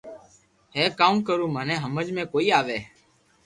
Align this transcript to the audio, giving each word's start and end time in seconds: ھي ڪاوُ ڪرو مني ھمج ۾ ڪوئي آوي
ھي 0.75 0.83
ڪاوُ 0.99 1.15
ڪرو 1.27 1.45
مني 1.55 1.75
ھمج 1.83 2.07
۾ 2.15 2.23
ڪوئي 2.31 2.47
آوي 2.59 2.79